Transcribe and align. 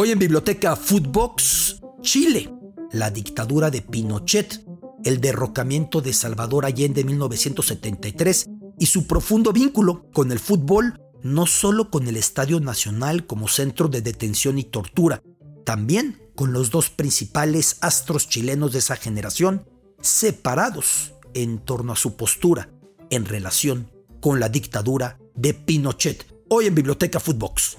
Hoy 0.00 0.12
en 0.12 0.20
Biblioteca 0.20 0.76
Footbox, 0.76 1.80
Chile, 2.02 2.54
la 2.92 3.10
dictadura 3.10 3.68
de 3.68 3.82
Pinochet, 3.82 4.64
el 5.02 5.20
derrocamiento 5.20 6.00
de 6.00 6.12
Salvador 6.12 6.66
Allende 6.66 7.00
en 7.00 7.08
1973 7.08 8.46
y 8.78 8.86
su 8.86 9.08
profundo 9.08 9.52
vínculo 9.52 10.08
con 10.12 10.30
el 10.30 10.38
fútbol, 10.38 11.00
no 11.24 11.46
solo 11.46 11.90
con 11.90 12.06
el 12.06 12.16
Estadio 12.16 12.60
Nacional 12.60 13.26
como 13.26 13.48
centro 13.48 13.88
de 13.88 14.00
detención 14.00 14.60
y 14.60 14.62
tortura, 14.62 15.20
también 15.64 16.30
con 16.36 16.52
los 16.52 16.70
dos 16.70 16.90
principales 16.90 17.78
astros 17.80 18.28
chilenos 18.28 18.74
de 18.74 18.78
esa 18.78 18.94
generación, 18.94 19.66
separados 20.00 21.14
en 21.34 21.58
torno 21.58 21.94
a 21.94 21.96
su 21.96 22.16
postura 22.16 22.70
en 23.10 23.24
relación 23.24 23.90
con 24.20 24.38
la 24.38 24.48
dictadura 24.48 25.18
de 25.34 25.54
Pinochet. 25.54 26.24
Hoy 26.50 26.66
en 26.66 26.76
Biblioteca 26.76 27.18
Footbox. 27.18 27.78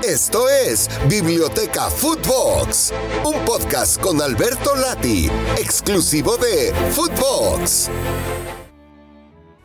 Esto 0.00 0.48
es 0.48 0.88
Biblioteca 1.08 1.88
Footbox, 1.88 2.92
un 3.24 3.44
podcast 3.44 4.00
con 4.00 4.20
Alberto 4.20 4.74
Lati, 4.74 5.28
exclusivo 5.58 6.36
de 6.38 6.72
Footbox. 6.90 7.88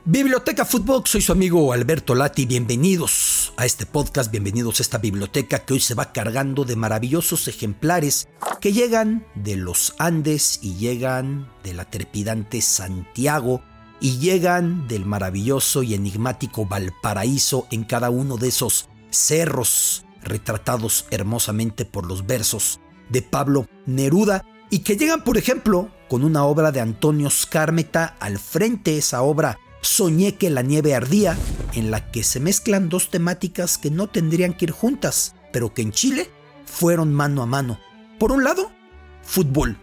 Biblioteca 0.06 0.66
Footbox, 0.66 1.10
soy 1.10 1.22
su 1.22 1.32
amigo 1.32 1.74
Alberto 1.74 2.14
Lati, 2.14 2.46
bienvenidos 2.46 3.54
a 3.58 3.66
este 3.66 3.86
podcast, 3.88 4.30
bienvenidos 4.30 4.80
a 4.80 4.84
esta 4.84 5.00
biblioteca 5.00 5.60
que 5.60 5.74
hoy 5.74 5.80
se 5.80 5.96
va 5.96 6.12
cargando 6.12 6.66
de 6.66 6.76
maravillosos 6.76 7.48
ejemplares 7.48 8.28
que 8.62 8.73
llegan 8.73 9.26
de 9.34 9.56
los 9.56 9.96
Andes 9.98 10.59
y 10.62 10.76
llegan 10.76 11.52
de 11.64 11.73
la 11.73 11.90
trepidante 11.90 12.62
Santiago 12.62 13.64
y 14.00 14.20
llegan 14.20 14.88
del 14.88 15.06
maravilloso 15.06 15.82
y 15.82 15.96
enigmático 15.96 16.66
Valparaíso 16.66 17.66
en 17.72 17.86
cada 17.86 18.12
uno 18.12 18.38
de 18.38 18.50
esos 18.50 18.90
cerros 19.09 20.04
retratados 20.27 21.05
hermosamente 21.12 21.86
por 21.86 22.05
los 22.05 22.26
versos 22.26 22.80
de 23.09 23.22
Pablo 23.22 23.67
Neruda 23.86 24.45
y 24.69 24.80
que 24.80 24.97
llegan, 24.97 25.23
por 25.23 25.38
ejemplo, 25.38 25.89
con 26.09 26.23
una 26.23 26.44
obra 26.44 26.72
de 26.72 26.81
Antonio 26.81 27.30
Scármeta 27.30 28.16
al 28.19 28.38
frente, 28.38 28.97
esa 28.97 29.22
obra 29.22 29.59
Soñé 29.81 30.36
que 30.36 30.50
la 30.50 30.64
nieve 30.64 30.95
ardía, 30.95 31.38
en 31.73 31.92
la 31.92 32.11
que 32.11 32.23
se 32.23 32.39
mezclan 32.39 32.89
dos 32.89 33.09
temáticas 33.09 33.78
que 33.78 33.92
no 33.92 34.08
tendrían 34.08 34.53
que 34.53 34.66
ir 34.66 34.72
juntas, 34.72 35.36
pero 35.53 35.73
que 35.73 35.81
en 35.81 35.92
Chile 35.92 36.30
fueron 36.66 37.14
mano 37.14 37.41
a 37.41 37.45
mano. 37.45 37.80
Por 38.19 38.31
un 38.31 38.44
lado, 38.44 38.72
fútbol. 39.22 39.78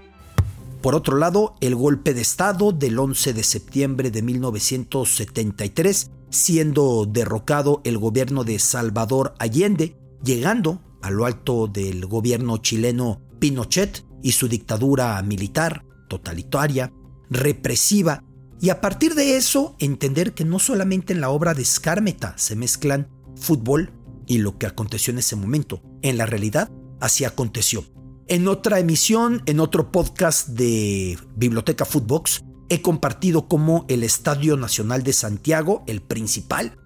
Por 0.83 0.95
otro 0.95 1.17
lado, 1.17 1.55
el 1.61 1.75
golpe 1.75 2.13
de 2.13 2.21
Estado 2.21 2.73
del 2.73 2.99
11 2.99 3.33
de 3.33 3.43
septiembre 3.43 4.11
de 4.11 4.21
1973, 4.21 6.11
siendo 6.29 7.07
derrocado 7.07 7.81
el 7.85 7.97
gobierno 7.97 8.45
de 8.45 8.59
Salvador 8.59 9.35
Allende 9.39 9.97
llegando 10.25 10.83
a 11.03 11.11
lo 11.11 11.27
alto 11.27 11.67
del 11.67 12.07
gobierno 12.07 12.59
chileno 12.59 13.21
Pinochet 13.39 14.05
y 14.23 14.33
su 14.33 14.49
dictadura 14.49 15.21
militar, 15.23 15.85
totalitaria, 16.09 16.93
represiva, 17.29 18.25
y 18.61 18.71
a 18.71 18.81
partir 18.81 19.15
de 19.15 19.37
eso 19.37 19.77
entender 19.79 20.33
que 20.33 20.45
no 20.45 20.59
solamente 20.59 21.13
en 21.13 21.21
la 21.21 21.31
obra 21.31 21.53
de 21.53 21.65
Skármeta 21.65 22.35
se 22.39 22.57
mezclan 22.57 23.09
fútbol 23.37 23.93
y 24.27 24.39
lo 24.39 24.57
que 24.57 24.67
aconteció 24.67 25.13
en 25.13 25.19
ese 25.19 25.37
momento, 25.37 25.83
en 26.01 26.17
la 26.17 26.25
realidad 26.25 26.71
así 27.01 27.25
aconteció. 27.25 27.85
En 28.27 28.49
otra 28.49 28.79
emisión, 28.79 29.43
en 29.45 29.61
otro 29.61 29.93
podcast 29.93 30.49
de 30.49 31.19
Biblioteca 31.37 31.85
Footbox, 31.85 32.43
he 32.71 32.81
compartido 32.81 33.49
cómo 33.49 33.85
el 33.89 34.03
Estadio 34.03 34.57
Nacional 34.57 35.03
de 35.03 35.13
Santiago, 35.13 35.85
el 35.87 36.01
principal 36.01 36.79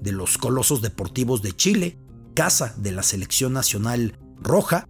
de 0.00 0.12
los 0.12 0.38
colosos 0.38 0.82
deportivos 0.82 1.42
de 1.42 1.52
Chile, 1.56 1.98
casa 2.34 2.74
de 2.76 2.92
la 2.92 3.02
selección 3.02 3.52
nacional 3.52 4.18
roja, 4.40 4.88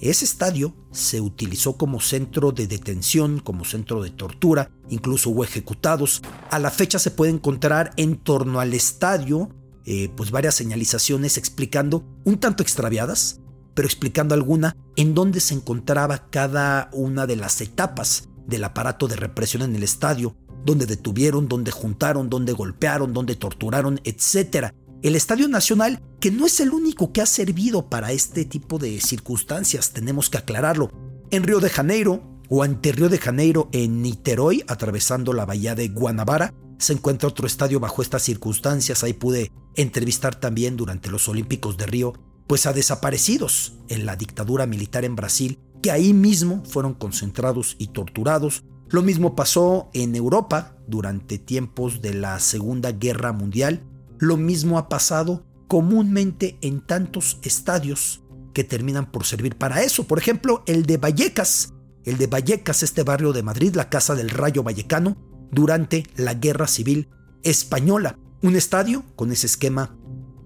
ese 0.00 0.24
estadio 0.24 0.74
se 0.90 1.20
utilizó 1.20 1.76
como 1.76 2.00
centro 2.00 2.52
de 2.52 2.66
detención, 2.66 3.40
como 3.40 3.64
centro 3.64 4.02
de 4.02 4.10
tortura, 4.10 4.70
incluso 4.88 5.30
hubo 5.30 5.44
ejecutados. 5.44 6.22
A 6.50 6.58
la 6.58 6.70
fecha 6.70 6.98
se 6.98 7.10
puede 7.10 7.32
encontrar 7.32 7.92
en 7.96 8.16
torno 8.16 8.60
al 8.60 8.74
estadio 8.74 9.50
eh, 9.86 10.10
pues 10.16 10.30
varias 10.30 10.54
señalizaciones 10.54 11.36
explicando, 11.36 12.04
un 12.24 12.38
tanto 12.38 12.62
extraviadas, 12.62 13.40
pero 13.74 13.86
explicando 13.86 14.34
alguna 14.34 14.76
en 14.96 15.14
dónde 15.14 15.40
se 15.40 15.54
encontraba 15.54 16.30
cada 16.30 16.88
una 16.92 17.26
de 17.26 17.36
las 17.36 17.60
etapas 17.60 18.28
del 18.46 18.64
aparato 18.64 19.08
de 19.08 19.16
represión 19.16 19.62
en 19.62 19.76
el 19.76 19.82
estadio, 19.82 20.36
dónde 20.64 20.86
detuvieron, 20.86 21.48
dónde 21.48 21.70
juntaron, 21.70 22.30
dónde 22.30 22.52
golpearon, 22.52 23.12
dónde 23.12 23.36
torturaron, 23.36 24.00
etc 24.04 24.72
el 25.04 25.16
Estadio 25.16 25.48
Nacional, 25.48 26.00
que 26.18 26.30
no 26.30 26.46
es 26.46 26.60
el 26.60 26.70
único 26.70 27.12
que 27.12 27.20
ha 27.20 27.26
servido 27.26 27.90
para 27.90 28.12
este 28.12 28.46
tipo 28.46 28.78
de 28.78 29.02
circunstancias, 29.02 29.90
tenemos 29.90 30.30
que 30.30 30.38
aclararlo. 30.38 30.90
En 31.30 31.42
Río 31.42 31.60
de 31.60 31.68
Janeiro, 31.68 32.40
o 32.48 32.62
ante 32.62 32.90
Río 32.90 33.10
de 33.10 33.18
Janeiro, 33.18 33.68
en 33.72 34.00
Niterói, 34.00 34.64
atravesando 34.66 35.34
la 35.34 35.44
bahía 35.44 35.74
de 35.74 35.88
Guanabara, 35.88 36.54
se 36.78 36.94
encuentra 36.94 37.28
otro 37.28 37.46
estadio 37.46 37.80
bajo 37.80 38.00
estas 38.00 38.22
circunstancias. 38.22 39.04
Ahí 39.04 39.12
pude 39.12 39.52
entrevistar 39.74 40.40
también 40.40 40.78
durante 40.78 41.10
los 41.10 41.28
Olímpicos 41.28 41.76
de 41.76 41.84
Río, 41.84 42.14
pues 42.46 42.64
a 42.64 42.72
desaparecidos 42.72 43.74
en 43.88 44.06
la 44.06 44.16
dictadura 44.16 44.64
militar 44.64 45.04
en 45.04 45.16
Brasil, 45.16 45.58
que 45.82 45.90
ahí 45.90 46.14
mismo 46.14 46.62
fueron 46.64 46.94
concentrados 46.94 47.76
y 47.78 47.88
torturados. 47.88 48.64
Lo 48.88 49.02
mismo 49.02 49.36
pasó 49.36 49.90
en 49.92 50.16
Europa 50.16 50.78
durante 50.88 51.36
tiempos 51.36 52.00
de 52.00 52.14
la 52.14 52.40
Segunda 52.40 52.90
Guerra 52.92 53.32
Mundial 53.32 53.82
lo 54.24 54.36
mismo 54.36 54.78
ha 54.78 54.88
pasado 54.88 55.44
comúnmente 55.68 56.58
en 56.62 56.80
tantos 56.80 57.38
estadios 57.42 58.22
que 58.52 58.64
terminan 58.64 59.10
por 59.10 59.24
servir 59.24 59.56
para 59.56 59.82
eso. 59.82 60.04
Por 60.04 60.18
ejemplo, 60.18 60.62
el 60.66 60.86
de 60.86 60.96
Vallecas. 60.96 61.72
El 62.04 62.18
de 62.18 62.26
Vallecas, 62.26 62.82
este 62.82 63.02
barrio 63.02 63.32
de 63.32 63.42
Madrid, 63.42 63.74
la 63.74 63.88
casa 63.88 64.14
del 64.14 64.30
Rayo 64.30 64.62
Vallecano, 64.62 65.16
durante 65.50 66.04
la 66.16 66.34
Guerra 66.34 66.66
Civil 66.66 67.08
Española. 67.42 68.18
Un 68.42 68.56
estadio 68.56 69.04
con 69.16 69.32
ese 69.32 69.46
esquema 69.46 69.96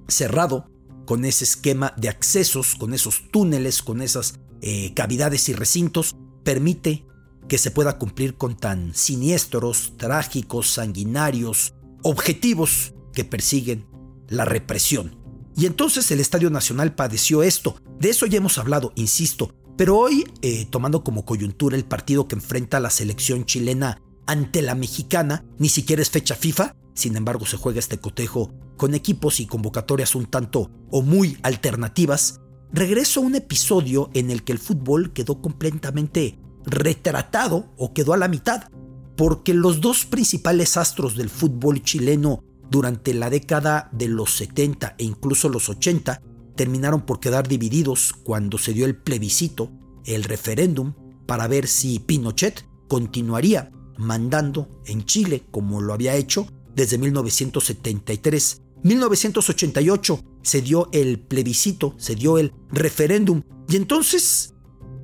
cerrado, 0.06 0.70
con 1.04 1.24
ese 1.24 1.44
esquema 1.44 1.94
de 1.96 2.08
accesos, 2.08 2.76
con 2.76 2.94
esos 2.94 3.30
túneles, 3.30 3.82
con 3.82 4.02
esas 4.02 4.38
eh, 4.62 4.94
cavidades 4.94 5.48
y 5.48 5.52
recintos, 5.52 6.16
permite 6.44 7.06
que 7.48 7.58
se 7.58 7.70
pueda 7.70 7.98
cumplir 7.98 8.36
con 8.36 8.56
tan 8.56 8.94
siniestros, 8.94 9.94
trágicos, 9.96 10.70
sanguinarios 10.70 11.74
objetivos 12.02 12.94
que 13.18 13.24
persiguen 13.24 13.84
la 14.28 14.44
represión. 14.44 15.16
Y 15.56 15.66
entonces 15.66 16.08
el 16.12 16.20
Estadio 16.20 16.50
Nacional 16.50 16.94
padeció 16.94 17.42
esto. 17.42 17.74
De 17.98 18.10
eso 18.10 18.26
ya 18.26 18.38
hemos 18.38 18.58
hablado, 18.58 18.92
insisto. 18.94 19.52
Pero 19.76 19.98
hoy, 19.98 20.24
eh, 20.40 20.68
tomando 20.70 21.02
como 21.02 21.24
coyuntura 21.24 21.76
el 21.76 21.84
partido 21.84 22.28
que 22.28 22.36
enfrenta 22.36 22.78
la 22.78 22.90
selección 22.90 23.44
chilena 23.44 24.00
ante 24.28 24.62
la 24.62 24.76
mexicana, 24.76 25.44
ni 25.58 25.68
siquiera 25.68 26.00
es 26.00 26.10
fecha 26.10 26.36
FIFA, 26.36 26.76
sin 26.94 27.16
embargo 27.16 27.44
se 27.44 27.56
juega 27.56 27.80
este 27.80 27.98
cotejo 27.98 28.52
con 28.76 28.94
equipos 28.94 29.40
y 29.40 29.46
convocatorias 29.46 30.14
un 30.14 30.26
tanto 30.26 30.70
o 30.92 31.02
muy 31.02 31.38
alternativas, 31.42 32.40
regreso 32.72 33.18
a 33.18 33.24
un 33.24 33.34
episodio 33.34 34.10
en 34.14 34.30
el 34.30 34.44
que 34.44 34.52
el 34.52 34.60
fútbol 34.60 35.12
quedó 35.12 35.42
completamente 35.42 36.38
retratado 36.66 37.74
o 37.76 37.92
quedó 37.92 38.12
a 38.12 38.16
la 38.16 38.28
mitad, 38.28 38.68
porque 39.16 39.54
los 39.54 39.80
dos 39.80 40.04
principales 40.04 40.76
astros 40.76 41.16
del 41.16 41.30
fútbol 41.30 41.82
chileno 41.82 42.44
durante 42.70 43.14
la 43.14 43.30
década 43.30 43.88
de 43.92 44.08
los 44.08 44.34
70 44.34 44.96
e 44.98 45.04
incluso 45.04 45.48
los 45.48 45.68
80 45.68 46.22
terminaron 46.56 47.02
por 47.06 47.20
quedar 47.20 47.48
divididos 47.48 48.12
cuando 48.12 48.58
se 48.58 48.72
dio 48.72 48.84
el 48.84 48.96
plebiscito, 48.96 49.70
el 50.04 50.24
referéndum, 50.24 50.94
para 51.26 51.46
ver 51.46 51.66
si 51.66 51.98
Pinochet 51.98 52.66
continuaría 52.88 53.70
mandando 53.96 54.68
en 54.86 55.04
Chile 55.04 55.44
como 55.50 55.80
lo 55.80 55.92
había 55.92 56.16
hecho 56.16 56.46
desde 56.74 56.98
1973. 56.98 58.62
1988 58.82 60.24
se 60.42 60.62
dio 60.62 60.88
el 60.92 61.20
plebiscito, 61.20 61.94
se 61.98 62.14
dio 62.14 62.38
el 62.38 62.52
referéndum 62.70 63.42
y 63.68 63.76
entonces, 63.76 64.54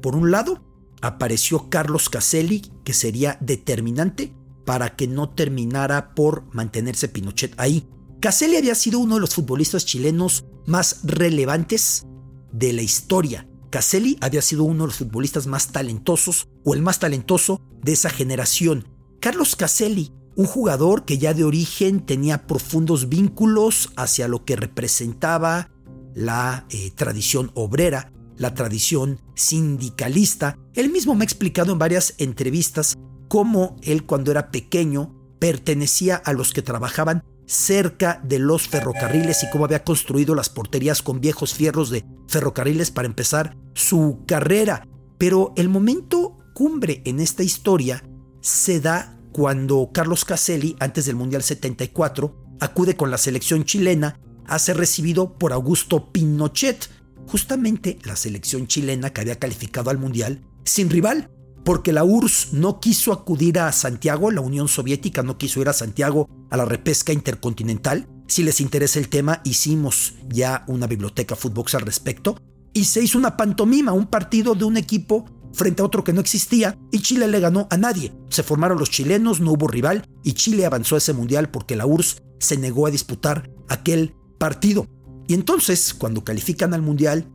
por 0.00 0.17
un 0.17 0.31
lado, 0.31 0.64
apareció 1.02 1.69
Carlos 1.69 2.08
Caselli, 2.08 2.62
que 2.84 2.94
sería 2.94 3.37
determinante 3.40 4.34
para 4.64 4.96
que 4.96 5.06
no 5.06 5.31
terminara 5.31 6.14
por 6.14 6.44
mantenerse 6.52 7.08
Pinochet 7.08 7.55
ahí. 7.58 7.87
Caselli 8.20 8.56
había 8.56 8.75
sido 8.75 8.99
uno 8.99 9.16
de 9.16 9.20
los 9.20 9.34
futbolistas 9.34 9.84
chilenos 9.84 10.44
más 10.66 11.00
relevantes 11.05 12.06
de 12.52 12.72
la 12.72 12.82
historia. 12.82 13.46
Caselli 13.70 14.16
había 14.20 14.40
sido 14.40 14.64
uno 14.64 14.84
de 14.84 14.88
los 14.88 14.96
futbolistas 14.96 15.46
más 15.46 15.72
talentosos 15.72 16.49
o 16.64 16.75
el 16.75 16.82
más 16.82 17.00
talentoso 17.00 17.61
de 17.82 17.93
esa 17.93 18.08
generación. 18.08 18.88
Carlos 19.20 19.56
Caselli, 19.56 20.12
un 20.37 20.46
jugador 20.46 21.05
que 21.05 21.19
ya 21.19 21.34
de 21.34 21.44
origen 21.44 22.06
tenía 22.06 22.46
profundos 22.46 23.08
vínculos 23.08 23.90
hacia 23.96 24.28
lo 24.28 24.44
que 24.44 24.56
representaba 24.56 25.70
la 26.14 26.67
eh, 26.70 26.93
tradición 26.93 27.50
obrera, 27.55 28.12
la 28.37 28.55
tradición 28.55 29.20
sindicalista. 29.34 30.58
Él 30.75 30.90
mismo 30.90 31.14
me 31.14 31.25
ha 31.25 31.26
explicado 31.26 31.72
en 31.72 31.78
varias 31.78 32.14
entrevistas 32.19 32.96
cómo 33.34 33.75
él 33.82 34.06
cuando 34.06 34.31
era 34.31 34.52
pequeño 34.52 35.12
pertenecía 35.40 36.14
a 36.14 36.32
los 36.32 36.52
que 36.52 36.62
trabajaban 36.62 37.25
cerca 37.46 38.20
de 38.22 38.38
los 38.38 38.69
ferrocarriles 38.69 39.42
y 39.42 39.50
cómo 39.50 39.64
había 39.64 39.82
construido 39.82 40.36
las 40.36 40.48
porterías 40.48 41.02
con 41.02 41.20
viejos 41.20 41.52
fierros 41.52 41.90
de 41.90 42.04
ferrocarriles 42.28 42.92
para 42.92 43.06
empezar 43.08 43.56
su 43.75 44.20
carrera. 44.28 44.86
Pero 45.19 45.52
el 45.56 45.69
momento 45.69 46.38
cumbre 46.54 47.02
en 47.06 47.19
esta 47.19 47.42
historia 47.42 48.04
se 48.40 48.78
da 48.78 49.19
cuando 49.32 49.90
Carlos 49.92 50.25
Caselli, 50.25 50.76
antes 50.78 51.06
del 51.06 51.16
Mundial 51.16 51.42
74, 51.42 52.36
acude 52.60 52.94
con 52.94 53.10
la 53.10 53.19
selección 53.19 53.64
chilena 53.64 54.20
a 54.46 54.60
ser 54.60 54.76
recibido 54.76 55.36
por 55.36 55.52
Augusto 55.52 56.12
Pinochet, 56.12 56.88
justamente 57.26 57.98
la 58.04 58.14
selección 58.14 58.69
chilena 58.69 59.10
que 59.10 59.22
había 59.22 59.40
calificado 59.40 59.90
al 59.90 59.98
Mundial 59.98 60.44
sin 60.64 60.88
rival, 60.88 61.33
porque 61.64 61.93
la 61.93 62.05
URSS 62.05 62.52
no 62.52 62.78
quiso 62.78 63.12
acudir 63.12 63.58
a 63.58 63.72
Santiago, 63.72 64.31
la 64.31 64.43
Unión 64.43 64.69
Soviética 64.69 65.22
no 65.22 65.38
quiso 65.38 65.61
ir 65.61 65.69
a 65.69 65.72
Santiago 65.72 66.28
a 66.50 66.56
la 66.56 66.64
repesca 66.64 67.12
intercontinental. 67.12 68.06
Si 68.28 68.43
les 68.43 68.61
interesa 68.61 68.99
el 68.99 69.08
tema, 69.08 69.40
hicimos 69.44 70.14
ya 70.28 70.64
una 70.66 70.87
biblioteca 70.87 71.37
Footbox 71.37 71.75
al 71.75 71.82
respecto. 71.82 72.37
Y 72.72 72.84
se 72.84 73.02
hizo 73.02 73.19
una 73.19 73.37
pantomima, 73.37 73.93
un 73.93 74.06
partido 74.06 74.55
de 74.55 74.64
un 74.64 74.76
equipo 74.76 75.25
frente 75.52 75.82
a 75.82 75.84
otro 75.84 76.05
que 76.05 76.12
no 76.12 76.20
existía, 76.20 76.76
y 76.90 77.00
Chile 77.00 77.28
le 77.28 77.40
ganó 77.40 77.69
a 77.70 77.76
nadie. 77.76 78.12
Se 78.28 78.43
formaron 78.43 78.78
los 78.78 78.90
chilenos, 78.90 79.40
no 79.40 79.52
hubo 79.52 79.69
rival, 79.69 80.05
y 80.25 80.32
Chile 80.32 80.67
avanzó 80.67 80.96
a 80.96 80.99
ese 80.99 81.12
mundial 81.12 81.50
porque 81.50 81.76
la 81.76 81.87
URSS 81.87 82.22
se 82.40 82.56
negó 82.56 82.87
a 82.87 82.90
disputar 82.90 83.50
aquel 83.69 84.14
partido. 84.38 84.87
Y 85.28 85.34
entonces, 85.34 85.94
cuando 85.94 86.25
califican 86.25 86.75
al 86.75 86.82
mundial, 86.82 87.31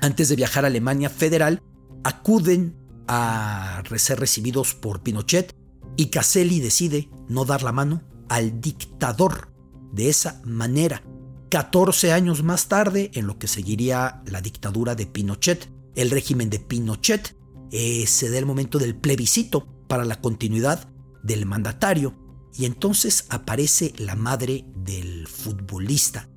antes 0.00 0.28
de 0.28 0.36
viajar 0.36 0.64
a 0.64 0.68
Alemania 0.68 1.10
Federal, 1.10 1.62
acuden 2.04 2.74
a 3.08 3.82
ser 3.96 4.20
recibidos 4.20 4.74
por 4.74 5.02
Pinochet 5.02 5.54
y 5.96 6.06
Caselli 6.06 6.60
decide 6.60 7.08
no 7.28 7.44
dar 7.44 7.62
la 7.62 7.72
mano 7.72 8.02
al 8.28 8.60
dictador 8.60 9.52
de 9.92 10.08
esa 10.08 10.40
manera. 10.44 11.02
14 11.50 12.12
años 12.12 12.42
más 12.42 12.68
tarde, 12.68 13.10
en 13.14 13.26
lo 13.26 13.38
que 13.38 13.48
seguiría 13.48 14.22
la 14.26 14.40
dictadura 14.40 14.94
de 14.94 15.06
Pinochet, 15.06 15.68
el 15.94 16.10
régimen 16.10 16.50
de 16.50 16.60
Pinochet, 16.60 17.34
eh, 17.72 18.06
se 18.06 18.30
da 18.30 18.38
el 18.38 18.46
momento 18.46 18.78
del 18.78 18.94
plebiscito 18.94 19.66
para 19.88 20.04
la 20.04 20.20
continuidad 20.20 20.88
del 21.22 21.46
mandatario 21.46 22.14
y 22.54 22.64
entonces 22.64 23.26
aparece 23.30 23.92
la 23.98 24.14
madre 24.14 24.66
del 24.76 25.26
futbolista, 25.26 26.28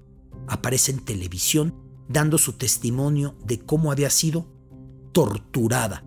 aparece 0.47 0.91
en 0.91 1.00
televisión 1.00 1.75
dando 2.09 2.38
su 2.38 2.53
testimonio 2.53 3.38
de 3.45 3.59
cómo 3.59 3.91
había 3.91 4.09
sido 4.09 4.47
torturada. 5.13 6.06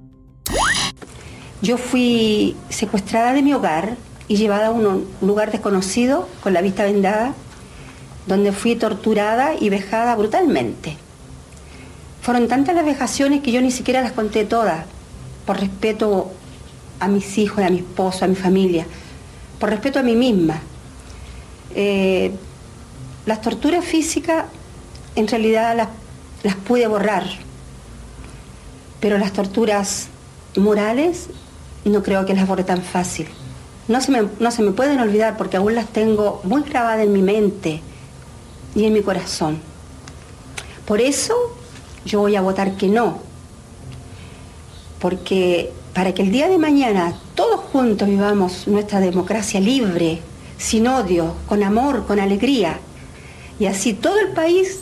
Yo 1.64 1.78
fui 1.78 2.55
secuestrada 2.69 3.32
de 3.32 3.40
mi 3.40 3.55
hogar 3.55 3.96
y 4.28 4.37
llevada 4.37 4.66
a 4.66 4.70
un 4.70 5.08
lugar 5.22 5.50
desconocido 5.50 6.28
con 6.43 6.52
la 6.52 6.61
vista 6.61 6.84
vendada, 6.84 7.32
donde 8.26 8.52
fui 8.52 8.76
torturada 8.76 9.55
y 9.58 9.70
vejada 9.70 10.14
brutalmente. 10.14 10.99
Fueron 12.20 12.49
tantas 12.49 12.75
las 12.75 12.84
vejaciones 12.84 13.40
que 13.40 13.50
yo 13.50 13.62
ni 13.62 13.70
siquiera 13.70 14.02
las 14.02 14.12
conté 14.12 14.44
todas, 14.44 14.84
por 15.46 15.58
respeto 15.58 16.32
a 17.00 17.08
mis 17.08 17.38
hijos, 17.38 17.64
a 17.64 17.70
mi 17.70 17.78
esposo, 17.78 18.26
a 18.26 18.28
mi 18.28 18.37
familia, 18.37 18.87
por 19.58 19.70
respeto 19.70 19.99
a 19.99 20.02
mí 20.02 20.16
misma. 20.16 20.61
Eh, 21.75 22.31
las 23.25 23.40
torturas 23.40 23.87
físicas 23.87 24.44
en 25.16 25.26
realidad 25.28 25.75
las, 25.75 25.88
las 26.43 26.56
pude 26.56 26.87
borrar, 26.88 27.25
pero 29.00 29.16
las 29.16 29.32
torturas 29.32 30.08
morales 30.56 31.31
no 31.90 32.02
creo 32.02 32.25
que 32.25 32.34
las 32.34 32.48
borre 32.48 32.64
tan 32.64 32.82
fácil. 32.82 33.26
No 33.88 34.00
se, 34.00 34.10
me, 34.10 34.28
no 34.40 34.50
se 34.50 34.62
me 34.62 34.72
pueden 34.72 35.00
olvidar 35.00 35.36
porque 35.36 35.58
aún 35.58 35.75
las 35.75 35.88
tengo 35.88 36.40
muy 36.44 36.62
grabadas 36.62 37.04
en 37.04 37.12
mi 37.12 37.20
mente 37.20 37.82
y 38.75 38.84
en 38.84 38.94
mi 38.94 39.02
corazón. 39.02 39.58
Por 40.86 41.00
eso 41.00 41.34
yo 42.06 42.20
voy 42.20 42.36
a 42.36 42.40
votar 42.40 42.76
que 42.76 42.88
no. 42.88 43.19
Porque 44.98 45.70
para 45.92 46.14
que 46.14 46.22
el 46.22 46.32
día 46.32 46.48
de 46.48 46.58
mañana 46.58 47.14
todos 47.34 47.60
juntos 47.60 48.08
vivamos 48.08 48.66
nuestra 48.66 49.00
democracia 49.00 49.60
libre, 49.60 50.20
sin 50.56 50.88
odio, 50.88 51.34
con 51.46 51.62
amor, 51.62 52.06
con 52.06 52.20
alegría, 52.20 52.78
y 53.58 53.66
así 53.66 53.92
todo 53.92 54.19
el 54.19 54.28
país 54.28 54.80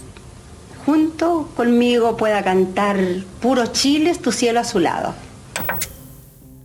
junto 0.87 1.48
conmigo 1.56 2.16
pueda 2.16 2.43
cantar 2.43 2.98
puro 3.40 3.66
Chile, 3.66 4.14
tu 4.14 4.31
cielo 4.31 4.60
a 4.60 4.64
su 4.64 4.78
lado 4.78 5.14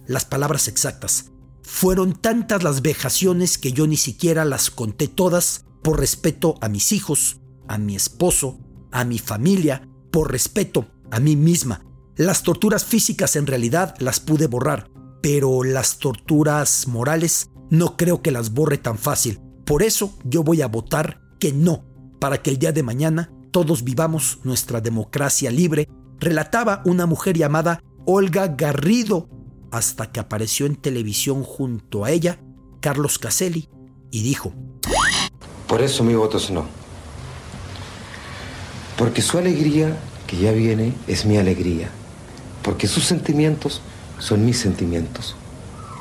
las 0.07 0.25
palabras 0.25 0.68
exactas. 0.68 1.31
Fueron 1.62 2.13
tantas 2.13 2.63
las 2.63 2.81
vejaciones 2.81 3.57
que 3.57 3.74
yo 3.74 3.88
ni 3.88 3.98
siquiera 3.98 4.45
las 4.45 4.71
conté 4.71 5.07
todas 5.07 5.65
por 5.83 6.00
respeto 6.00 6.56
a 6.62 6.69
mis 6.69 6.92
hijos, 6.92 7.42
a 7.68 7.77
mi 7.77 7.95
esposo, 7.95 8.59
a 8.92 9.04
mi 9.04 9.19
familia, 9.19 9.88
por 10.12 10.31
respeto 10.31 10.88
a 11.12 11.19
mí 11.19 11.36
misma. 11.36 11.86
Las 12.15 12.44
torturas 12.44 12.86
físicas 12.86 13.36
en 13.36 13.48
realidad 13.48 13.95
las 14.00 14.19
pude 14.19 14.48
borrar, 14.48 14.89
pero 15.21 15.63
las 15.63 16.00
torturas 16.00 16.88
morales 16.88 17.51
no 17.69 17.98
creo 17.98 18.21
que 18.21 18.31
las 18.31 18.54
borre 18.54 18.77
tan 18.77 18.98
fácil. 18.98 19.39
Por 19.65 19.83
eso 19.83 20.18
yo 20.24 20.44
voy 20.44 20.62
a 20.62 20.68
votar 20.68 21.21
que 21.39 21.51
no, 21.51 21.83
para 22.19 22.42
que 22.42 22.50
el 22.50 22.57
día 22.57 22.71
de 22.71 22.83
mañana 22.83 23.31
todos 23.51 23.83
vivamos 23.83 24.39
nuestra 24.44 24.81
democracia 24.81 25.51
libre, 25.51 25.89
relataba 26.19 26.81
una 26.86 27.06
mujer 27.06 27.38
llamada 27.38 27.83
Olga 28.06 28.48
Garrido 28.48 29.30
hasta 29.72 30.12
que 30.12 30.19
apareció 30.19 30.66
en 30.66 30.75
televisión 30.75 31.44
junto 31.44 32.06
a 32.06 32.12
ella 32.12 32.40
Carlos 32.80 33.19
Caselli 33.19 33.69
y 34.12 34.24
dijo, 34.24 34.54
Por 35.68 35.81
eso 35.81 36.04
mi 36.04 36.16
voto 36.16 36.38
es 36.38 36.50
no. 36.50 36.66
Porque 38.98 39.22
su 39.22 39.38
alegría, 39.38 39.96
que 40.25 40.38
ya 40.38 40.52
viene, 40.52 40.94
es 41.08 41.25
mi 41.25 41.38
alegría. 41.38 41.90
Porque 42.64 42.88
sus 42.88 43.06
sentimientos 43.06 43.81
son 44.19 44.46
mis 44.46 44.58
sentimientos. 44.58 45.36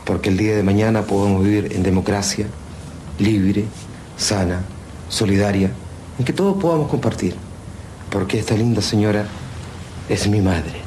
Porque 0.04 0.30
el 0.30 0.36
día 0.36 0.56
de 0.56 0.62
mañana 0.62 1.02
podemos 1.02 1.44
vivir 1.44 1.72
en 1.72 1.82
democracia, 1.82 2.46
libre, 3.18 3.64
sana, 4.16 4.64
solidaria, 5.08 5.72
en 6.18 6.24
que 6.24 6.32
todos 6.32 6.60
podamos 6.60 6.88
compartir. 6.88 7.34
Porque 8.10 8.38
esta 8.38 8.54
linda 8.54 8.80
señora 8.80 9.26
es 10.08 10.28
mi 10.28 10.40
madre. 10.40 10.85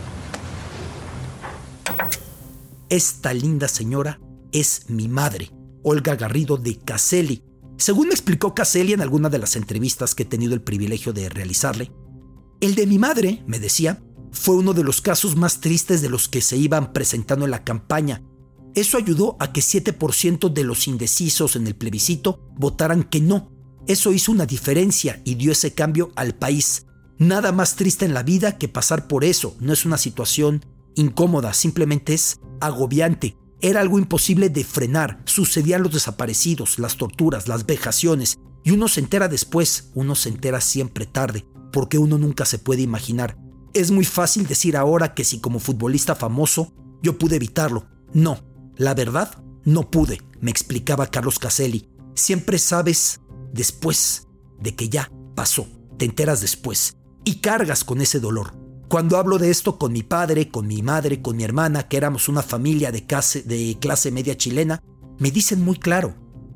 Esta 2.90 3.36
linda 3.36 3.68
señora 3.68 4.20
es 4.52 4.86
mi 4.88 5.08
madre, 5.08 5.52
Olga 5.84 6.16
Garrido 6.16 6.58
de 6.58 6.76
Caselli. 6.80 7.44
Según 7.78 8.08
me 8.08 8.16
explicó 8.16 8.56
Caselli 8.56 8.94
en 8.94 9.02
alguna 9.02 9.30
de 9.30 9.38
las 9.38 9.56
entrevistas 9.56 10.16
que 10.16 10.24
he 10.24 10.26
tenido 10.26 10.56
el 10.56 10.64
privilegio 10.64 11.14
de 11.14 11.30
realizarle, 11.30 11.92
el 12.62 12.74
de 12.74 12.88
mi 12.88 12.98
madre, 12.98 13.44
me 13.46 13.60
decía, 13.60 14.02
fue 14.32 14.56
uno 14.56 14.74
de 14.74 14.84
los 14.84 15.02
casos 15.02 15.36
más 15.36 15.62
tristes 15.62 16.02
de 16.02 16.10
los 16.10 16.28
que 16.28 16.42
se 16.42 16.58
iban 16.58 16.92
presentando 16.92 17.46
en 17.46 17.52
la 17.52 17.64
campaña. 17.64 18.24
Eso 18.74 18.98
ayudó 18.98 19.38
a 19.40 19.54
que 19.54 19.62
7% 19.62 20.52
de 20.52 20.64
los 20.64 20.88
indecisos 20.88 21.56
en 21.56 21.68
el 21.68 21.76
plebiscito 21.76 22.50
votaran 22.58 23.04
que 23.04 23.22
no. 23.22 23.52
Eso 23.86 24.14
hizo 24.14 24.32
una 24.32 24.48
diferencia 24.48 25.22
y 25.26 25.36
dio 25.36 25.52
ese 25.52 25.76
cambio 25.76 26.12
al 26.16 26.34
país. 26.34 26.88
Nada 27.20 27.52
más 27.52 27.76
triste 27.76 28.06
en 28.06 28.16
la 28.16 28.24
vida 28.24 28.58
que 28.58 28.68
pasar 28.68 29.08
por 29.08 29.24
eso. 29.24 29.56
No 29.60 29.74
es 29.74 29.86
una 29.86 30.00
situación 30.00 30.66
incómoda, 30.96 31.54
simplemente 31.54 32.16
es 32.16 32.40
agobiante. 32.62 33.38
Era 33.62 33.82
algo 33.82 34.00
imposible 34.00 34.50
de 34.50 34.64
frenar. 34.64 35.22
Sucedían 35.26 35.84
los 35.84 35.94
desaparecidos, 35.94 36.80
las 36.80 36.98
torturas, 36.98 37.48
las 37.48 37.66
vejaciones. 37.66 38.38
Y 38.64 38.72
uno 38.72 38.88
se 38.88 39.00
entera 39.02 39.28
después, 39.28 39.92
uno 39.94 40.16
se 40.16 40.30
entera 40.30 40.62
siempre 40.62 41.06
tarde, 41.06 41.46
porque 41.72 41.98
uno 41.98 42.18
nunca 42.18 42.46
se 42.46 42.60
puede 42.60 42.82
imaginar. 42.82 43.38
Es 43.74 43.92
muy 43.92 44.06
fácil 44.06 44.48
decir 44.48 44.76
ahora 44.76 45.14
que 45.14 45.24
si 45.24 45.40
como 45.40 45.60
futbolista 45.60 46.16
famoso 46.16 46.74
yo 47.02 47.18
pude 47.18 47.36
evitarlo. 47.36 47.88
No, 48.14 48.40
la 48.76 48.94
verdad, 48.94 49.44
no 49.64 49.90
pude, 49.92 50.22
me 50.42 50.52
explicaba 50.52 51.08
Carlos 51.08 51.40
Caselli. 51.40 51.90
Siempre 52.16 52.58
sabes 52.60 53.22
después 53.54 54.28
de 54.60 54.76
que 54.76 54.90
ya 54.90 55.12
pasó, 55.36 55.68
te 55.98 56.06
enteras 56.06 56.42
después 56.42 56.98
y 57.24 57.36
cargas 57.36 57.84
con 57.84 58.02
ese 58.02 58.20
dolor. 58.20 58.59
Cuando 58.90 59.18
hablo 59.18 59.38
de 59.38 59.52
esto 59.52 59.78
con 59.78 59.94
mi 59.94 60.02
padre, 60.02 60.50
con 60.50 60.66
mi 60.66 60.82
madre, 60.82 61.22
con 61.22 61.38
mi 61.38 61.44
hermana, 61.44 61.88
que 61.88 61.96
éramos 61.96 62.28
una 62.28 62.42
familia 62.42 62.92
de 62.92 63.06
clase, 63.06 63.44
de 63.44 63.78
clase 63.80 64.10
media 64.10 64.36
chilena, 64.36 64.82
me 65.20 65.30
dicen 65.30 65.62
muy 65.62 65.78
claro, 65.78 66.16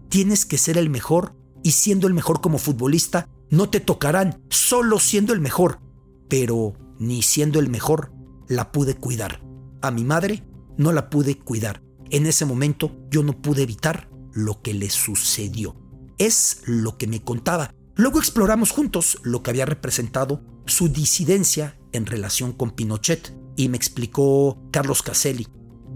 tienes 0.10 0.44
que 0.44 0.58
ser 0.58 0.80
el 0.80 0.90
mejor 0.90 1.36
y 1.62 1.74
siendo 1.74 2.08
el 2.08 2.16
mejor 2.16 2.42
como 2.42 2.58
futbolista, 2.58 3.30
no 3.52 3.70
te 3.70 3.80
tocarán 3.80 4.42
solo 4.50 4.98
siendo 4.98 5.32
el 5.32 5.42
mejor. 5.42 5.80
Pero 6.28 6.74
ni 6.98 7.22
siendo 7.22 7.60
el 7.60 7.70
mejor, 7.70 8.12
la 8.48 8.72
pude 8.72 8.96
cuidar. 8.96 9.44
A 9.84 9.92
mi 9.92 10.04
madre 10.04 10.44
no 10.76 10.92
la 10.92 11.12
pude 11.12 11.38
cuidar. 11.38 11.84
En 12.10 12.26
ese 12.26 12.46
momento 12.46 12.98
yo 13.12 13.22
no 13.22 13.44
pude 13.44 13.62
evitar 13.62 14.10
lo 14.32 14.60
que 14.64 14.74
le 14.74 14.90
sucedió. 14.90 15.76
Es 16.18 16.64
lo 16.66 16.98
que 16.98 17.06
me 17.06 17.22
contaba. 17.22 17.76
Luego 17.94 18.18
exploramos 18.18 18.72
juntos 18.72 19.20
lo 19.22 19.44
que 19.44 19.52
había 19.52 19.68
representado 19.68 20.42
su 20.66 20.90
disidencia 20.90 21.78
en 21.92 22.06
relación 22.06 22.54
con 22.54 22.72
Pinochet 22.72 23.34
y 23.56 23.70
me 23.70 23.78
explicó 23.78 24.62
Carlos 24.72 25.02
Caselli. 25.02 25.48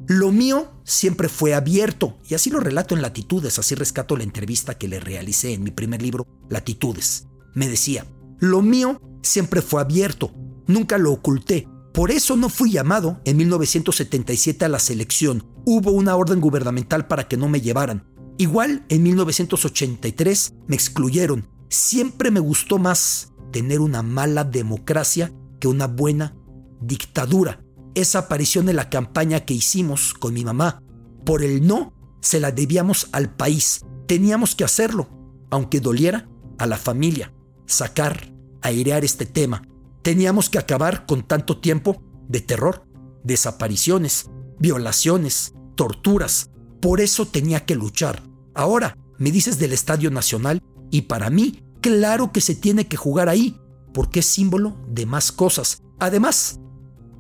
Lo 0.07 0.31
mío 0.31 0.71
siempre 0.85 1.27
fue 1.27 1.53
abierto, 1.53 2.17
y 2.29 2.35
así 2.35 2.49
lo 2.49 2.59
relato 2.59 2.95
en 2.95 3.01
Latitudes, 3.01 3.59
así 3.59 3.75
rescato 3.75 4.15
la 4.15 4.23
entrevista 4.23 4.77
que 4.77 4.87
le 4.87 4.99
realicé 4.99 5.53
en 5.53 5.63
mi 5.63 5.71
primer 5.71 6.01
libro, 6.01 6.25
Latitudes. 6.49 7.27
Me 7.53 7.67
decía, 7.67 8.05
lo 8.39 8.61
mío 8.61 9.01
siempre 9.21 9.61
fue 9.61 9.81
abierto, 9.81 10.31
nunca 10.65 10.97
lo 10.97 11.11
oculté, 11.11 11.67
por 11.93 12.11
eso 12.11 12.37
no 12.37 12.47
fui 12.49 12.71
llamado 12.71 13.19
en 13.25 13.37
1977 13.37 14.63
a 14.63 14.69
la 14.69 14.79
selección, 14.79 15.43
hubo 15.65 15.91
una 15.91 16.15
orden 16.15 16.39
gubernamental 16.39 17.07
para 17.07 17.27
que 17.27 17.37
no 17.37 17.49
me 17.49 17.59
llevaran. 17.59 18.07
Igual 18.37 18.85
en 18.87 19.03
1983 19.03 20.53
me 20.67 20.75
excluyeron, 20.75 21.47
siempre 21.69 22.29
me 22.29 22.39
gustó 22.39 22.77
más 22.77 23.33
tener 23.57 23.79
una 23.79 24.03
mala 24.03 24.43
democracia 24.43 25.33
que 25.59 25.67
una 25.67 25.87
buena 25.87 26.35
dictadura 26.79 27.63
esa 27.95 28.19
aparición 28.19 28.69
en 28.69 28.75
la 28.75 28.91
campaña 28.91 29.45
que 29.45 29.55
hicimos 29.55 30.13
con 30.13 30.35
mi 30.35 30.45
mamá. 30.45 30.83
Por 31.25 31.41
el 31.41 31.65
no, 31.65 31.95
se 32.21 32.39
la 32.39 32.51
debíamos 32.51 33.09
al 33.13 33.33
país. 33.33 33.83
Teníamos 34.05 34.53
que 34.53 34.63
hacerlo, 34.63 35.09
aunque 35.49 35.79
doliera 35.79 36.29
a 36.59 36.67
la 36.67 36.77
familia, 36.77 37.33
sacar, 37.65 38.31
airear 38.61 39.03
este 39.03 39.25
tema. 39.25 39.63
Teníamos 40.03 40.51
que 40.51 40.59
acabar 40.59 41.07
con 41.07 41.23
tanto 41.23 41.57
tiempo 41.57 42.03
de 42.27 42.41
terror, 42.41 42.85
desapariciones, 43.23 44.29
violaciones, 44.59 45.55
torturas. 45.73 46.51
Por 46.79 47.01
eso 47.01 47.25
tenía 47.25 47.65
que 47.65 47.73
luchar. 47.73 48.21
Ahora, 48.53 48.95
me 49.17 49.31
dices 49.31 49.57
del 49.57 49.73
Estadio 49.73 50.11
Nacional 50.11 50.61
y 50.91 51.01
para 51.01 51.31
mí, 51.31 51.63
claro 51.81 52.31
que 52.31 52.41
se 52.41 52.55
tiene 52.55 52.87
que 52.87 52.97
jugar 52.97 53.29
ahí, 53.29 53.59
porque 53.93 54.19
es 54.19 54.25
símbolo 54.25 54.77
de 54.87 55.05
más 55.05 55.31
cosas. 55.31 55.83
Además, 55.99 56.59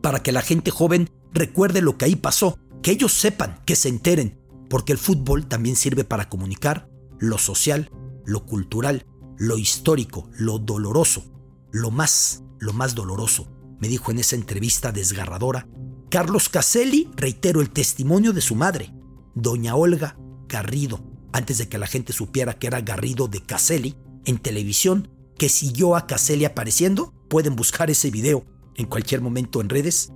para 0.01 0.21
que 0.21 0.31
la 0.31 0.41
gente 0.41 0.71
joven 0.71 1.09
recuerde 1.33 1.81
lo 1.81 1.97
que 1.97 2.05
ahí 2.05 2.15
pasó, 2.15 2.57
que 2.81 2.91
ellos 2.91 3.13
sepan, 3.13 3.61
que 3.65 3.75
se 3.75 3.89
enteren, 3.89 4.39
porque 4.69 4.91
el 4.91 4.97
fútbol 4.97 5.47
también 5.47 5.75
sirve 5.75 6.03
para 6.03 6.29
comunicar 6.29 6.89
lo 7.19 7.37
social, 7.37 7.89
lo 8.25 8.45
cultural, 8.45 9.05
lo 9.37 9.57
histórico, 9.57 10.29
lo 10.37 10.59
doloroso, 10.59 11.23
lo 11.71 11.91
más, 11.91 12.43
lo 12.59 12.73
más 12.73 12.95
doloroso, 12.95 13.47
me 13.79 13.87
dijo 13.87 14.11
en 14.11 14.19
esa 14.19 14.35
entrevista 14.35 14.91
desgarradora 14.91 15.67
Carlos 16.09 16.49
Caselli, 16.49 17.09
reitero 17.15 17.61
el 17.61 17.69
testimonio 17.69 18.33
de 18.33 18.41
su 18.41 18.55
madre, 18.55 18.93
doña 19.35 19.75
Olga 19.75 20.17
Garrido, 20.47 21.03
antes 21.33 21.57
de 21.57 21.67
que 21.67 21.77
la 21.77 21.87
gente 21.87 22.13
supiera 22.13 22.53
que 22.53 22.67
era 22.67 22.81
Garrido 22.81 23.27
de 23.27 23.41
Caselli, 23.41 23.97
en 24.27 24.37
televisión, 24.37 25.09
que 25.39 25.49
siguió 25.49 25.95
a 25.95 26.05
Caselli 26.05 26.45
apareciendo, 26.45 27.13
pueden 27.29 27.55
buscar 27.55 27.89
ese 27.89 28.11
video 28.11 28.45
en 28.75 28.85
cualquier 28.85 29.21
momento 29.21 29.61
en 29.61 29.69
redes 29.69 30.11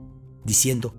diciendo, 0.45 0.93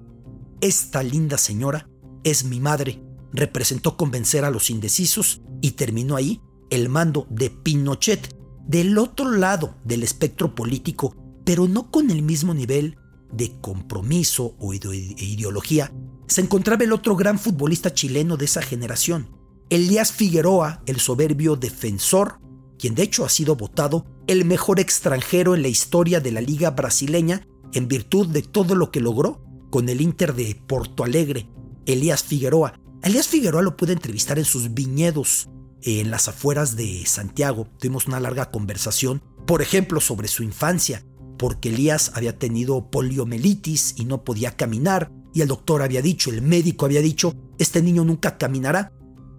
esta 0.61 1.03
linda 1.03 1.39
señora 1.39 1.89
es 2.25 2.45
mi 2.45 2.59
madre, 2.59 3.03
representó 3.33 3.97
convencer 3.97 4.45
a 4.45 4.51
los 4.51 4.71
indecisos 4.71 5.43
y 5.61 5.73
terminó 5.73 6.17
ahí 6.17 6.41
el 6.71 6.89
mando 6.89 7.27
de 7.31 7.51
Pinochet, 7.51 8.35
del 8.67 8.97
otro 8.97 9.31
lado 9.31 9.77
del 9.85 10.03
espectro 10.03 10.55
político, 10.55 11.15
pero 11.45 11.69
no 11.69 11.91
con 11.91 12.11
el 12.11 12.23
mismo 12.23 12.55
nivel 12.55 12.97
de 13.33 13.61
compromiso 13.61 14.55
o 14.59 14.73
ideología, 14.73 15.93
se 16.29 16.41
encontraba 16.41 16.85
el 16.85 16.93
otro 16.93 17.17
gran 17.17 17.39
futbolista 17.39 17.93
chileno 17.93 18.37
de 18.37 18.45
esa 18.45 18.63
generación, 18.63 19.37
Elías 19.69 20.13
Figueroa, 20.13 20.83
el 20.87 21.01
soberbio 21.01 21.57
defensor, 21.57 22.41
quien 22.83 22.97
de 22.97 23.05
hecho 23.05 23.25
ha 23.25 23.29
sido 23.29 23.55
votado 23.55 24.05
el 24.27 24.45
mejor 24.45 24.81
extranjero 24.81 25.55
en 25.55 25.63
la 25.63 25.69
historia 25.69 26.19
de 26.19 26.33
la 26.33 26.41
liga 26.41 26.71
brasileña 26.71 27.47
en 27.73 27.87
virtud 27.87 28.27
de 28.27 28.43
todo 28.43 28.75
lo 28.75 28.91
que 28.91 28.99
logró 28.99 29.41
con 29.71 29.89
el 29.89 30.01
Inter 30.01 30.35
de 30.35 30.61
Porto 30.67 31.05
Alegre, 31.05 31.49
Elías 31.87 32.25
Figueroa. 32.25 32.81
Elías 33.05 33.29
Figueroa 33.29 33.63
lo 33.63 33.77
pude 33.77 33.93
entrevistar 33.93 34.37
en 34.41 34.45
sus 34.45 34.75
viñedos 34.75 35.49
en 35.83 36.11
las 36.11 36.27
afueras 36.27 36.75
de 36.75 37.07
Santiago. 37.07 37.69
Tuvimos 37.79 38.09
una 38.09 38.19
larga 38.19 38.51
conversación, 38.51 39.23
por 39.47 39.63
ejemplo, 39.63 40.01
sobre 40.01 40.27
su 40.27 40.43
infancia, 40.43 41.05
porque 41.39 41.69
Elías 41.69 42.11
había 42.17 42.37
tenido 42.37 42.91
poliomielitis 42.91 43.95
y 43.97 44.07
no 44.07 44.25
podía 44.25 44.57
caminar, 44.57 45.13
y 45.33 45.43
el 45.43 45.47
doctor 45.47 45.83
había 45.83 46.03
dicho, 46.03 46.31
el 46.31 46.43
médico 46.43 46.87
había 46.87 47.01
dicho, 47.01 47.33
este 47.61 47.81
niño 47.81 48.05
nunca 48.05 48.39
caminará. 48.39 48.93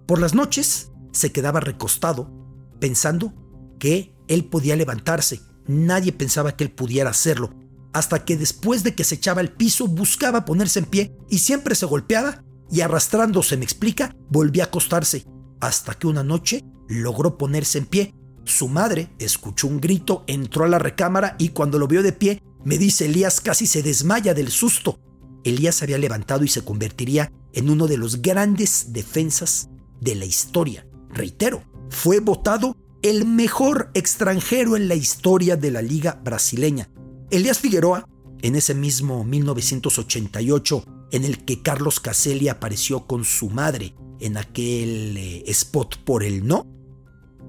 Por 0.06 0.18
las 0.18 0.34
noches 0.34 0.92
se 1.12 1.30
quedaba 1.30 1.60
recostado, 1.60 2.43
pensando 2.80 3.32
que 3.78 4.14
él 4.28 4.44
podía 4.46 4.76
levantarse. 4.76 5.40
Nadie 5.66 6.12
pensaba 6.12 6.56
que 6.56 6.64
él 6.64 6.70
pudiera 6.70 7.10
hacerlo 7.10 7.54
hasta 7.94 8.24
que 8.24 8.36
después 8.36 8.82
de 8.82 8.94
que 8.94 9.04
se 9.04 9.14
echaba 9.14 9.40
al 9.40 9.52
piso 9.52 9.86
buscaba 9.86 10.44
ponerse 10.44 10.80
en 10.80 10.84
pie 10.84 11.16
y 11.30 11.38
siempre 11.38 11.76
se 11.76 11.86
golpeaba 11.86 12.44
y 12.70 12.80
arrastrándose, 12.80 13.56
me 13.56 13.64
explica, 13.64 14.16
volvía 14.28 14.64
a 14.64 14.66
acostarse, 14.66 15.24
hasta 15.60 15.94
que 15.94 16.08
una 16.08 16.24
noche 16.24 16.64
logró 16.88 17.38
ponerse 17.38 17.78
en 17.78 17.86
pie. 17.86 18.14
Su 18.42 18.66
madre 18.66 19.14
escuchó 19.20 19.68
un 19.68 19.80
grito, 19.80 20.24
entró 20.26 20.64
a 20.64 20.68
la 20.68 20.80
recámara 20.80 21.36
y 21.38 21.50
cuando 21.50 21.78
lo 21.78 21.86
vio 21.86 22.02
de 22.02 22.12
pie, 22.12 22.42
me 22.64 22.78
dice 22.78 23.06
Elías 23.06 23.40
casi 23.40 23.66
se 23.66 23.82
desmaya 23.82 24.34
del 24.34 24.50
susto. 24.50 24.98
Elías 25.44 25.80
había 25.82 25.98
levantado 25.98 26.42
y 26.42 26.48
se 26.48 26.64
convertiría 26.64 27.30
en 27.52 27.70
uno 27.70 27.86
de 27.86 27.96
los 27.96 28.22
grandes 28.22 28.92
defensas 28.92 29.68
de 30.00 30.16
la 30.16 30.24
historia. 30.24 30.84
Reitero, 31.10 31.62
fue 31.90 32.20
votado 32.20 32.76
el 33.02 33.26
mejor 33.26 33.90
extranjero 33.94 34.76
en 34.76 34.88
la 34.88 34.94
historia 34.94 35.56
de 35.56 35.70
la 35.70 35.82
liga 35.82 36.20
brasileña. 36.24 36.88
Elías 37.30 37.58
Figueroa, 37.58 38.08
en 38.42 38.56
ese 38.56 38.74
mismo 38.74 39.24
1988 39.24 40.84
en 41.12 41.24
el 41.24 41.44
que 41.44 41.62
Carlos 41.62 42.00
Caselli 42.00 42.48
apareció 42.48 43.06
con 43.06 43.24
su 43.24 43.50
madre 43.50 43.94
en 44.20 44.36
aquel 44.36 45.16
eh, 45.16 45.42
spot 45.46 45.98
por 46.04 46.24
el 46.24 46.46
no, 46.46 46.66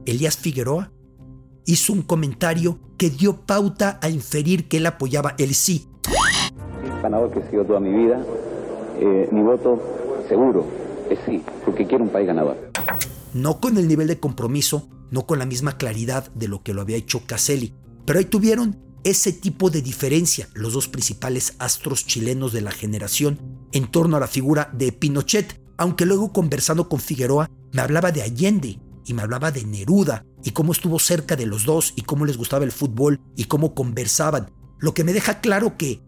Elías 0.05 0.37
Figueroa 0.37 0.91
hizo 1.65 1.93
un 1.93 2.03
comentario 2.03 2.79
que 2.97 3.09
dio 3.09 3.37
pauta 3.45 3.99
a 4.01 4.09
inferir 4.09 4.67
que 4.67 4.77
él 4.77 4.85
apoyaba 4.85 5.35
el 5.37 5.55
sí. 5.55 5.87
Ganador 7.01 7.31
que 7.31 7.39
he 7.39 7.49
sido 7.49 7.65
toda 7.65 7.79
mi 7.79 7.91
vida, 7.91 8.23
eh, 8.99 9.29
mi 9.31 9.41
voto 9.41 9.81
seguro 10.27 10.65
es 11.09 11.19
sí, 11.25 11.41
porque 11.65 11.85
quiero 11.85 12.03
un 12.03 12.09
país 12.09 12.27
ganador. 12.27 12.57
No 13.35 13.59
con 13.59 13.77
el 13.77 13.89
nivel 13.89 14.07
de 14.07 14.17
compromiso, 14.17 14.87
no 15.11 15.27
con 15.27 15.39
la 15.39 15.45
misma 15.45 15.77
claridad 15.77 16.33
de 16.35 16.47
lo 16.47 16.63
que 16.63 16.73
lo 16.73 16.79
había 16.79 16.95
hecho 16.95 17.25
Caselli, 17.25 17.73
pero 18.05 18.17
ahí 18.17 18.23
tuvieron 18.23 18.79
ese 19.03 19.33
tipo 19.33 19.69
de 19.69 19.81
diferencia 19.81 20.47
los 20.53 20.71
dos 20.71 20.87
principales 20.87 21.55
astros 21.59 22.05
chilenos 22.05 22.53
de 22.53 22.61
la 22.61 22.71
generación 22.71 23.37
en 23.73 23.91
torno 23.91 24.15
a 24.15 24.21
la 24.21 24.27
figura 24.27 24.71
de 24.71 24.93
Pinochet, 24.93 25.61
aunque 25.75 26.05
luego 26.05 26.31
conversando 26.31 26.87
con 26.87 27.01
Figueroa 27.01 27.51
me 27.73 27.81
hablaba 27.81 28.13
de 28.13 28.21
Allende 28.21 28.79
y 29.05 29.13
me 29.13 29.21
hablaba 29.21 29.51
de 29.51 29.65
Neruda 29.65 30.23
y 30.41 30.51
cómo 30.51 30.71
estuvo 30.71 30.97
cerca 30.97 31.35
de 31.35 31.45
los 31.45 31.65
dos 31.65 31.91
y 31.97 32.03
cómo 32.03 32.25
les 32.25 32.37
gustaba 32.37 32.63
el 32.63 32.71
fútbol 32.71 33.19
y 33.35 33.43
cómo 33.43 33.75
conversaban, 33.75 34.49
lo 34.79 34.93
que 34.93 35.03
me 35.03 35.11
deja 35.11 35.41
claro 35.41 35.75
que 35.75 36.01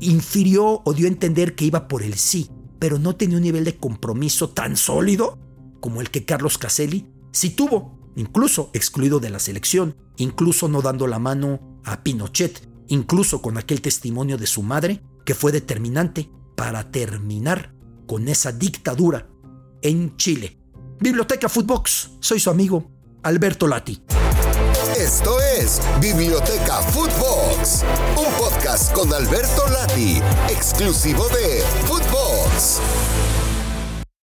infirió 0.00 0.80
o 0.82 0.94
dio 0.94 1.04
a 1.04 1.10
entender 1.10 1.54
que 1.54 1.66
iba 1.66 1.88
por 1.88 2.02
el 2.02 2.14
sí, 2.14 2.50
pero 2.78 2.98
no 2.98 3.16
tenía 3.16 3.36
un 3.36 3.42
nivel 3.42 3.64
de 3.64 3.76
compromiso 3.76 4.48
tan 4.48 4.78
sólido 4.78 5.38
como 5.80 6.00
el 6.00 6.10
que 6.10 6.24
Carlos 6.24 6.58
Caselli 6.58 7.06
sí 7.32 7.50
tuvo, 7.50 7.98
incluso 8.16 8.70
excluido 8.72 9.20
de 9.20 9.30
la 9.30 9.38
selección, 9.38 9.96
incluso 10.16 10.68
no 10.68 10.82
dando 10.82 11.06
la 11.06 11.18
mano 11.18 11.80
a 11.84 12.02
Pinochet, 12.02 12.68
incluso 12.88 13.40
con 13.42 13.56
aquel 13.58 13.80
testimonio 13.80 14.36
de 14.36 14.46
su 14.46 14.62
madre, 14.62 15.02
que 15.24 15.34
fue 15.34 15.52
determinante 15.52 16.30
para 16.56 16.90
terminar 16.90 17.74
con 18.06 18.28
esa 18.28 18.52
dictadura 18.52 19.28
en 19.82 20.16
Chile. 20.16 20.58
Biblioteca 20.98 21.48
Footbox, 21.48 22.10
soy 22.20 22.40
su 22.40 22.50
amigo 22.50 22.90
Alberto 23.22 23.66
Lati. 23.66 24.02
Esto 24.98 25.40
es 25.40 25.80
Biblioteca 26.00 26.82
Footbox, 26.92 27.84
un 28.16 28.32
podcast 28.38 28.92
con 28.92 29.12
Alberto 29.12 29.62
Lati, 29.68 30.20
exclusivo 30.50 31.26
de 31.28 31.62
Footbox. 31.86 32.80